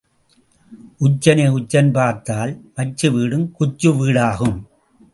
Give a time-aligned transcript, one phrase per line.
[0.97, 4.59] உச்சனை உச்சன் பார்த்தால் மச்சு வீடும் குச்சு வீடாகும்.